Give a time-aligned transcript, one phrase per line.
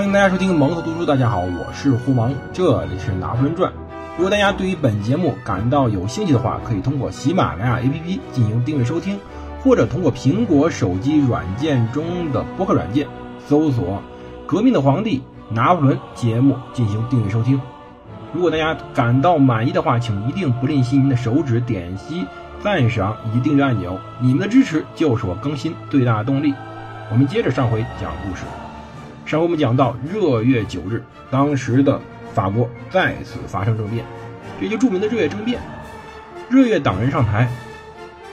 [0.00, 1.04] 欢迎大家收听蒙头读书。
[1.04, 3.70] 大家好，我是胡蒙，这里是《拿破仑传》。
[4.16, 9.20] 如果大家对于本节目感到有兴趣的话，可以通过喜马拉雅 APP 进行订阅收听，
[9.62, 13.06] 或者通过苹果手机软件中的播客软件
[13.46, 14.02] 搜索
[14.48, 17.60] “革命的皇帝拿破仑”节目进行订阅收听。
[18.32, 22.24] 如果大家感到满意的话，请一定不吝惜您的手指点击
[22.62, 26.54] 赞赏以及订阅按钮，你们的支持就是我更新最大的动力。
[27.10, 28.44] 我们接着上回讲故事。
[29.30, 32.00] 上回我们讲到热月九日，当时的
[32.34, 34.04] 法国再次发生政变，
[34.60, 35.62] 这就著名的热月政变。
[36.48, 37.48] 热月党人上台，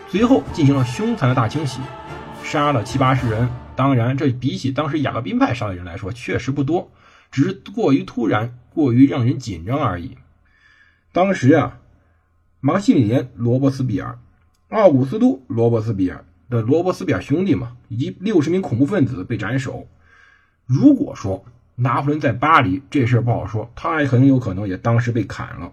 [0.09, 1.81] 随后进行了凶残的大清洗，
[2.43, 3.47] 杀了七八十人。
[3.75, 6.89] 当然，这比起当时雅各宾派杀的人来说，确实不多，
[7.29, 10.17] 只是过于突然，过于让人紧张而已。
[11.11, 11.77] 当时啊，
[12.59, 14.17] 马克西米连·罗伯斯比尔、
[14.69, 19.87] 奥古斯都·罗伯斯比尔的罗伯斯比尔兄弟嘛，以及六十名恐怖分子被斩首。
[20.67, 21.43] 如果说
[21.75, 25.71] 拿破仑在巴黎，这事不好说，他也很有可能也当时被砍了。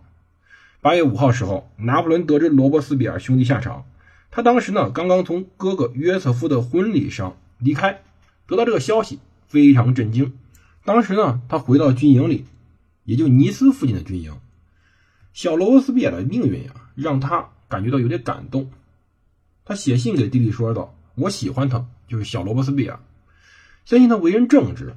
[0.81, 3.85] 八月五号时候，拿破仑得知罗伯斯比尔兄弟下场，
[4.31, 8.03] 他当时呢刚刚从哥哥约瑟夫的婚礼上离开，
[8.47, 10.33] 得到这个消息非常震惊。
[10.85, 12.45] 当时呢，他回到军营里，
[13.03, 14.33] 也就尼斯附近的军营。
[15.33, 18.71] 小罗伯斯比尔的命运呀，让他感觉到有点感动。
[19.65, 23.01] 他写信给弟弟说道：“我喜欢他，就是小罗伯斯比尔。”
[23.85, 24.97] 相信他为人正直，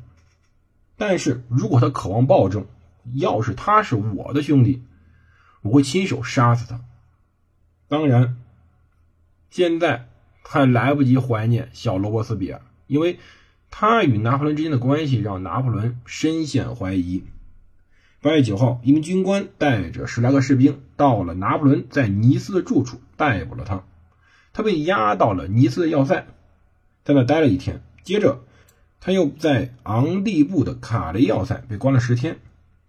[0.95, 2.65] 但是如果他渴望暴政，
[3.15, 4.81] 要是他是我的兄弟，
[5.61, 6.79] 我会亲手杀死他。
[7.89, 8.37] 当然，
[9.49, 10.07] 现在
[10.41, 13.19] 还来不及怀念小罗伯斯比尔，因为
[13.69, 17.25] 他与拿破仑之间的关系让拿破仑深陷怀疑。
[18.21, 23.83] 八月九号，一名军官带着十来个士兵到了拿破仑在尼斯的住处，逮捕了他。
[24.53, 26.25] 他被押到了尼斯的要塞，
[27.03, 28.43] 在那待了一天，接着。
[28.99, 32.39] 他又在昂蒂布的卡雷要塞被关了十天。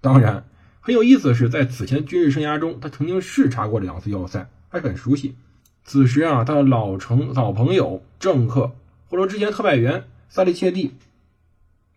[0.01, 0.45] 当然，
[0.81, 5.37] 很有意思的是，在此前军事生涯中，他曾经视察过两次要塞，还很熟悉。
[5.85, 8.73] 此时啊，他的老成老朋友政客
[9.09, 10.95] 或者之前特派员萨利切蒂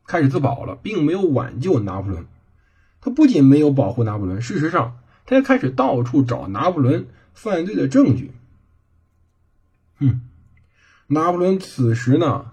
[0.06, 2.26] 开始自保了，并没有挽救拿破仑。
[3.02, 8.32] 他不仅没有保护拿破仑，事实上，他还开始到处找拿破仑犯罪的证据。
[10.00, 10.22] 哼，
[11.08, 12.52] 拿破仑此时呢？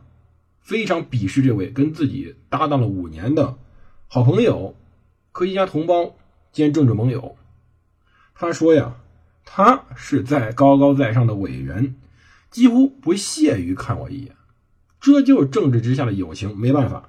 [0.68, 3.56] 非常鄙视这位跟自己搭档了五年的
[4.06, 4.76] 好朋友、
[5.32, 6.14] 科学家同胞
[6.52, 7.36] 兼政治盟友。
[8.34, 8.96] 他说呀，
[9.46, 11.94] 他是在高高在上的伟人，
[12.50, 14.36] 几乎不屑于看我一眼。
[15.00, 17.08] 这就是政治之下的友情，没办法。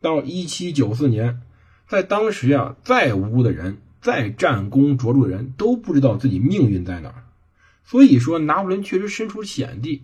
[0.00, 1.42] 到一七九四年，
[1.86, 7.22] 在当时呀，再无辜的人、再战功卓著的人都不知道自己命运在哪儿。
[7.84, 10.02] 所以说，拿破仑确实身处险地。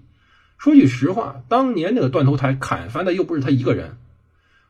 [0.62, 3.97] 说句实话，当年那个断头台砍翻的又不是他一个人，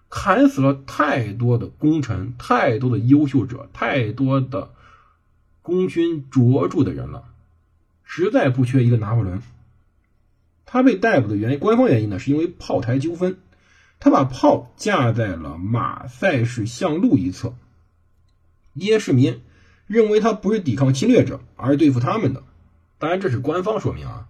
[0.08, 4.70] 砍死了太多的功臣、太多的优秀者、太多的
[5.60, 7.24] 功勋卓著的人了，
[8.04, 9.42] 实在不缺一个拿破仑。
[10.64, 13.36] 他被逮捕的原因，官方原因呢，是因为炮台纠纷，
[14.00, 17.54] 他把炮架在了马赛市巷路一侧，
[18.72, 19.42] 一些市民
[19.86, 22.42] 认为他不是抵抗侵略者，而是对付他们的。
[22.96, 24.28] 当然，这是官方说明啊。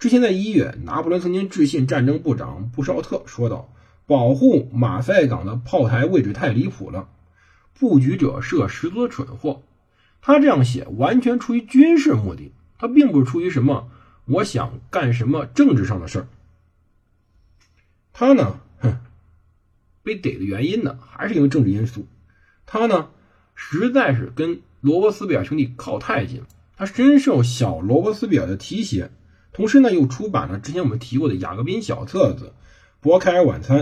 [0.00, 3.70] 之前在一月，拿破仑曾经致信战争部长布绍特，说道
[4.08, 7.10] ：“保护马赛港的炮台位置太离谱了，
[7.78, 9.62] 布局者是个十足的蠢货。”
[10.22, 13.90] 他这样写完全出于军事目的，他并不是出于什么
[14.24, 16.28] 我想干什么政治上的事儿。
[18.14, 19.00] 他呢，哼，
[20.02, 22.06] 被逮的原因呢，还是因为政治因素。
[22.64, 23.10] 他呢，
[23.54, 26.46] 实在是跟罗伯斯比尔兄弟靠太近了，
[26.78, 29.10] 他深受小罗伯斯比尔的提携。
[29.52, 32.46] 同时呢，又出版了之前我们提过的雅各宾小册子
[33.00, 33.78] 《博开尔晚餐》。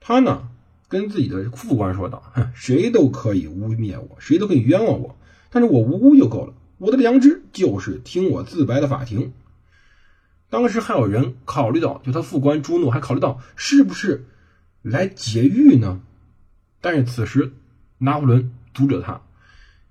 [0.00, 0.48] 他呢，
[0.88, 5.16] 跟自己的副官说道：“哼，谁都可以污蔑我，谁都可以冤枉我，
[5.50, 6.54] 但是我无辜就够了。
[6.78, 9.32] 我的良知就是听我自白的法庭。”
[10.50, 14.26] 当时还有人考虑到，就他副官朱诺还考虑到是不是
[14.82, 16.00] 来劫狱呢？
[16.80, 17.52] 但是此时
[17.98, 19.20] 拿破仑阻止他：“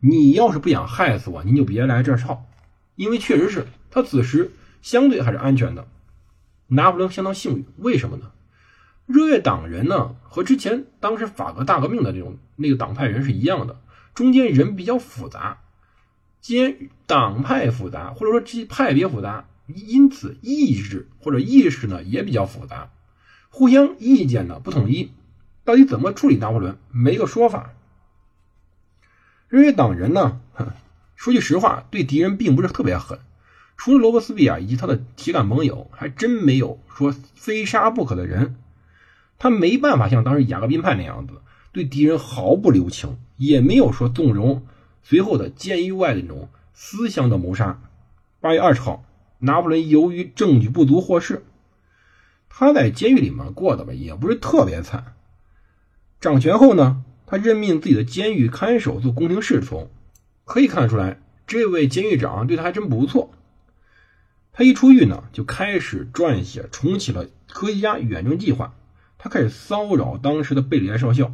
[0.02, 2.46] 你要是不想害死我，您就别来这儿吵，
[2.96, 4.52] 因为确实是。”他此时
[4.82, 5.88] 相对还是安全的，
[6.68, 8.32] 拿破仑相当幸运，为什么呢？
[9.06, 13.80] 热月党人呢和之前当时法国大革命的这种那个党派人是一样的，
[14.14, 15.62] 中间人比较复杂，
[16.42, 22.92] 兼党派复杂或者说这些派别复杂，因此意志或者意识呢也比较复杂，
[23.50, 25.12] 互相意见呢不统一，
[25.64, 27.74] 到底怎么处理拿破仑没个说法。
[29.48, 30.40] 热月党人呢，
[31.16, 33.18] 说句实话，对敌人并不是特别狠。
[33.80, 38.58] 除了罗伯斯比尔以及他的铁杆盟友，还真没有说非杀不可的人。
[39.38, 41.36] 他没办法像当时雅各宾派那样子
[41.72, 44.64] 对敌人毫不留情，也没有说纵容
[45.02, 47.82] 随后的监狱外的那种思想的谋杀。
[48.42, 49.06] 八月二十号，
[49.38, 51.46] 拿破仑由于证据不足获释，
[52.50, 55.14] 他在监狱里面过得吧也不是特别惨。
[56.20, 59.90] 掌权后呢，他任命自己的监狱看守做宫廷侍从，
[60.44, 63.32] 可以看出来，这位监狱长对他还真不错。
[64.60, 68.76] 他一出狱呢，就开始撰写重启了科学家远征计划。
[69.18, 71.34] 他开始骚扰当时的贝里埃少校，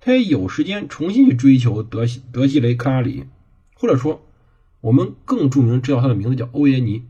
[0.00, 3.26] 他也有时间重新去追求德西德西雷克拉里，
[3.74, 4.26] 或者说，
[4.80, 7.04] 我们更著名知道他的名字叫欧耶尼。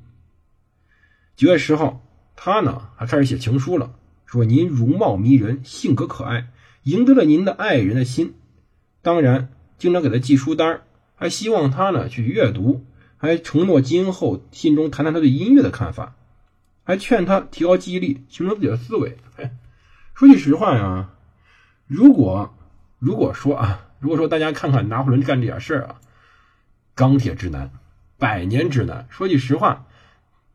[1.37, 2.05] 九月十号，
[2.35, 3.95] 他呢还开始写情书了，
[4.25, 6.49] 说您容貌迷人，性格可爱，
[6.83, 8.35] 赢得了您的爱人的心。
[9.01, 10.81] 当然，经常给他寄书单，
[11.15, 12.85] 还希望他呢去阅读，
[13.19, 16.15] 还承诺今后信中谈谈他对音乐的看法，
[16.85, 19.17] 还劝他提高记忆力，形成自己的思维。
[20.15, 21.11] 说句实话呀，
[21.87, 22.55] 如果
[22.99, 26.01] 如果说啊，如果说大家看看拿破仑干这点事儿啊，
[26.95, 27.71] 钢铁直男，
[28.19, 29.07] 百年直男。
[29.11, 29.87] 说句实话，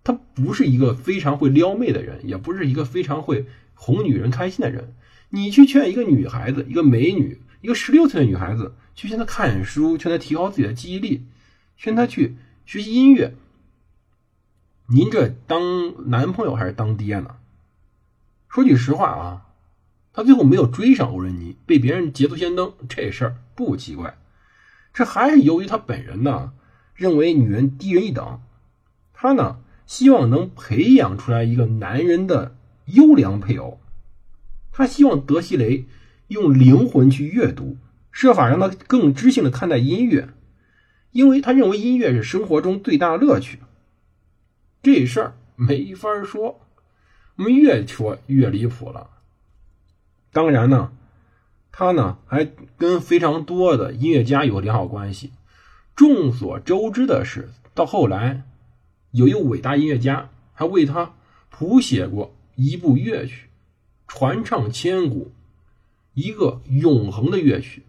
[0.03, 4.95] 他不是一个非常会撩妹的人，也不是一个非常会哄女人开心的人。
[5.29, 11.25] 你去劝一个女孩子，一个美女，一个十六岁的女孩子，去劝她看书，劝她提高自己的记忆力，
[11.77, 12.35] 劝她去
[12.65, 13.35] 学习音乐，
[14.87, 17.35] 您这当男朋友还是当爹呢？
[18.47, 19.47] 说句实话啊。
[20.13, 24.17] 他最后没有追上欧仁妮，被别人捷足先登，这事儿不奇怪。
[24.93, 26.51] 这还是由于他本人呢，
[26.93, 28.41] 认为女人低人一等。
[29.13, 32.57] 他呢，希望能培养出来一个男人的
[32.87, 33.79] 优良配偶。
[34.73, 35.85] 他希望德西雷
[36.27, 37.77] 用灵魂去阅读，
[38.11, 40.27] 设法让他更知性的看待音乐，
[41.11, 43.59] 因为他认为音乐是生活中最大的乐趣。
[44.81, 46.59] 这事儿没法说，
[47.35, 49.09] 我们越说越离谱了。
[50.31, 50.91] 当然呢，
[51.71, 55.31] 他呢还跟非常多的音乐家有良好关系。
[55.95, 58.43] 众所周知的是，到后来，
[59.11, 61.13] 有一个伟大音乐家还为他
[61.49, 63.49] 谱写过一部乐曲，
[64.07, 65.31] 传唱千古，
[66.13, 67.83] 一个永恒的乐曲，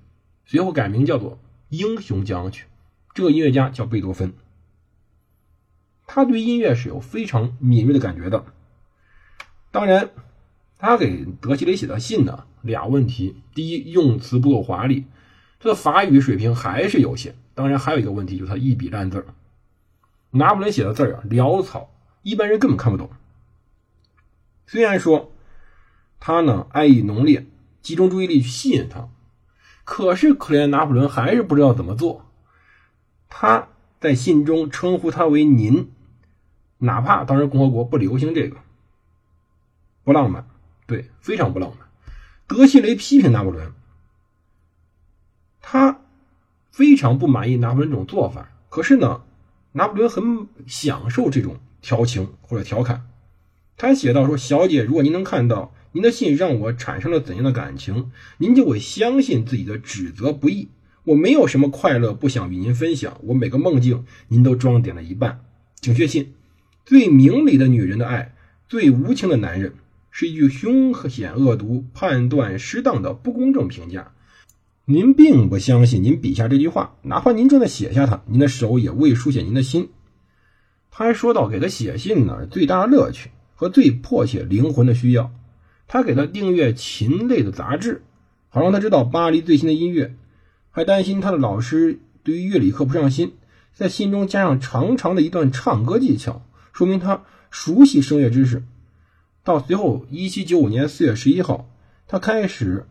[0.44, 1.32] 随后改名叫做
[1.68, 2.64] 《英雄交响曲》。
[3.14, 4.32] 这个音乐家叫贝多芬，
[6.06, 8.44] 他对音乐是有非常敏锐的感觉的。
[9.70, 10.10] 当然。
[10.84, 15.06] 他给德西雷写的信呢，俩问题：第一，用词不够华丽，
[15.60, 19.24] 他的法语水平还是有限；当然，还有一个问题就是他一笔烂字
[20.32, 21.88] 拿破仑写的字啊，潦草，
[22.22, 23.10] 一般人根本看不懂。
[24.66, 25.30] 虽然说
[26.18, 27.46] 他呢爱意浓烈，
[27.80, 29.08] 集中注意力去吸引他，
[29.84, 32.26] 可是可怜拿破仑还是不知道怎么做。
[33.34, 33.68] 他
[33.98, 35.90] 在信中称呼他为“您”，
[36.78, 38.58] 哪怕当时共和国不流行这个，
[40.04, 40.46] 不浪漫。
[40.86, 41.88] 对，非常不浪漫。
[42.46, 43.72] 德西雷批评拿破仑，
[45.62, 46.02] 他
[46.70, 48.52] 非常不满意拿破仑这种做法。
[48.68, 49.22] 可是呢，
[49.72, 53.08] 拿破仑很享受这种调情或者调侃。
[53.78, 60.68] 他写到：“说小姐，如果您能看到您的信让我产生了怎样的感情，您就会相信自己的指责不易。
[61.04, 65.44] 我没有什么快乐不想与您分享，我每个梦境您都装点了一半。
[65.80, 66.32] 请确信，
[66.84, 68.34] 最明理的女人的爱，
[68.68, 69.74] 最无情的男人。”
[70.14, 74.12] 是一句凶险恶毒、判断失当的不公正评价。
[74.84, 79.88] 您并不相信您笔下这句话，哪怕您正在写下它，您的手也未书写您的心。
[80.90, 85.32] 他还说到，给他写信呢，最大的乐趣和最迫切灵魂的需要。
[85.88, 88.02] 他给他订阅琴类的杂志，
[88.50, 90.14] 好让他知道巴黎最新的音乐，
[90.72, 93.34] 还担心他的老师对于乐理课不上心，
[93.72, 98.64] 在信中加上长长的一段唱歌技巧，说明他熟悉声乐知识。
[99.44, 101.68] 到随后，一七九五年四月十一号，
[102.08, 102.86] 他开始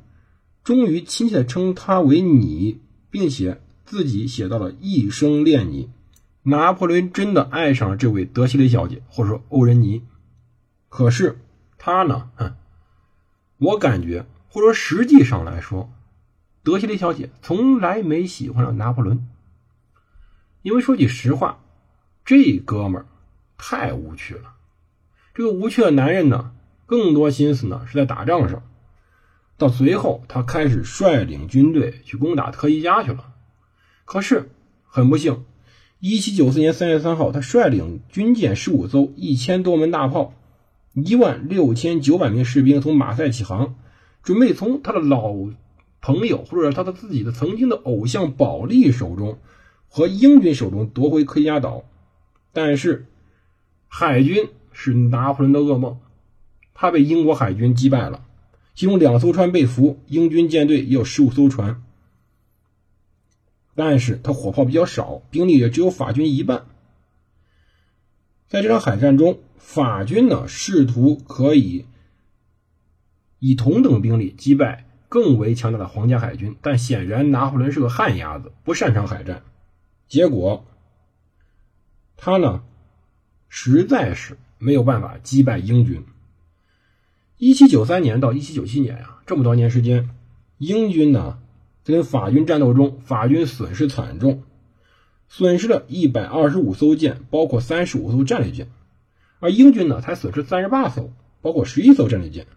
[0.64, 5.90] 终于亲切的称她为你，并且自己写到了一生恋你。
[6.44, 10.04] 拿破仑真的爱上了这位德西雷小姐，或者说欧仁妮。
[10.90, 11.40] 可是
[11.78, 12.30] 他呢？
[12.36, 12.54] 哼，
[13.58, 15.90] 我感觉，或者说实际上来说，
[16.64, 19.28] 德西雷小姐从来没喜欢上拿破仑。
[20.62, 21.60] 因为说句实话，
[22.24, 23.06] 这哥们儿
[23.58, 24.54] 太无趣了。
[25.34, 26.52] 这个无趣的男人呢，
[26.86, 28.62] 更多心思呢是在打仗上。
[29.58, 33.34] 到随后，他开始率领军队去攻打特伊加去了。
[34.06, 34.50] 可是
[34.86, 35.46] 很不幸，
[36.00, 40.34] 一七九四年三月三号，他率领军舰十五艘、一千多门大炮、
[40.94, 43.76] 一万六千九百名士兵从马赛起航，
[44.22, 45.34] 准备从他的老
[46.02, 49.40] 朋友或者他的自己的曾经的偶像保利手中
[49.88, 51.84] 和英军手中夺回科伊加岛。
[52.52, 53.06] 但是
[53.88, 54.50] 海军。
[54.74, 56.00] 是拿破仑的噩梦，
[56.74, 58.26] 他被英国海军击败了。
[58.74, 61.84] 其中两艘船被俘，英军舰队也有十五艘船，
[63.76, 66.68] 但是他火炮比较少，兵力也只有法军一半。
[68.48, 71.86] 在这场海战中，法军呢试图可以
[73.40, 79.44] 以同等兵力击败更为强大的皇家海军，但显然拿破仑是个旱鸭子，不擅长海战。
[80.08, 80.66] 结果，
[82.16, 82.64] 他呢
[83.50, 86.06] 实在是没有办法击败英军。
[87.38, 90.12] 一七九三年到一七九七年啊，这么多年时间，
[90.58, 91.40] 英军呢
[91.84, 94.44] 在跟法军战斗中，法军损失惨重。
[95.28, 98.70] 损失了一百二十五艘舰，包括三十五艘战列舰，
[99.42, 102.48] 而英军呢才损失三十八艘，包括十一艘战列舰。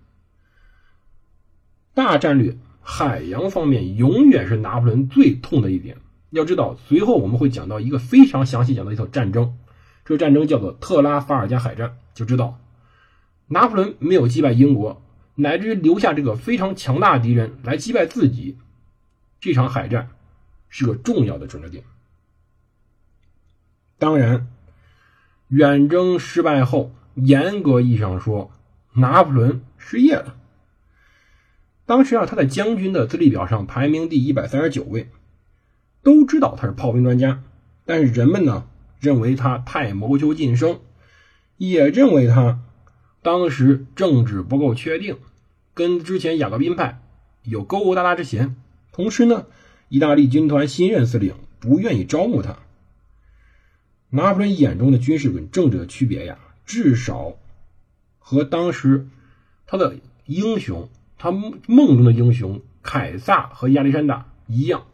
[1.94, 5.96] 大战略海洋方面永远是拿破仑最痛的一点。
[6.30, 9.54] 要知道，随后我们会讲到一个非常详细讲的一场战争，
[10.04, 12.58] 这个战争叫做特拉法尔加海战，就知道
[13.46, 15.00] 拿破仑没有击败英国，
[15.36, 18.58] 乃至于留下这个非常强大的敌人来击败自己，
[19.40, 20.08] 这场海战
[20.68, 21.84] 是个重要的转折点。
[23.96, 24.48] 当然，
[25.48, 28.50] 远征失败后，严格意义上说，
[28.94, 30.34] 拿破仑失业了。
[31.86, 35.08] 当时啊，他在将军的资历表上排名第一百三十九位，
[36.02, 37.42] 都知道他是炮兵专家，
[37.84, 38.66] 但是人们呢
[39.00, 40.80] 认为他太谋求晋升，
[41.58, 42.60] 也认为他
[43.22, 45.18] 当时政治不够确定，
[45.74, 47.02] 跟之前雅各宾派
[47.42, 48.56] 有勾勾搭搭之嫌。
[48.92, 49.46] 同时呢，
[49.88, 52.56] 意大利军团新任司令不愿意招募他。
[54.08, 57.34] 拿破仑眼中的军事跟政治的区别呀，至少
[58.18, 59.08] 和当时
[59.66, 64.86] 他的英雄，他梦中的英雄凯撒和亚历山大一样，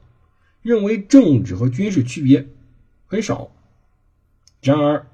[0.62, 2.48] 认为政治和军事区别
[3.06, 3.50] 很少。
[4.62, 5.06] 然而，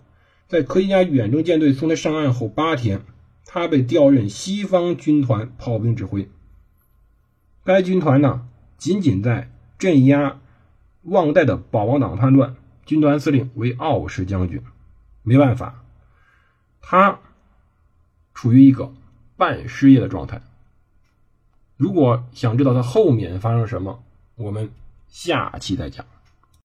[0.49, 3.03] 在科学家远征舰队送他上岸后八天，
[3.45, 6.29] 他被调任西方军团炮兵指挥。
[7.65, 8.47] 该军团呢，
[8.77, 10.41] 仅仅在镇压
[11.03, 12.57] 旺代的保王党叛乱。
[12.85, 14.63] 军团司令为奥什将军，
[15.25, 15.83] 没办法，
[16.81, 17.19] 他
[18.33, 18.95] 处于一个
[19.37, 20.43] 半失业的状态。
[21.77, 24.03] 如果想知道它后面发生什么，
[24.37, 24.71] 我们
[25.09, 26.05] 下期再讲。